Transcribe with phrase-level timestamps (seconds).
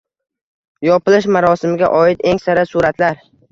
[0.87, 3.25] Yopilish marosimiga oid eng sara suratlar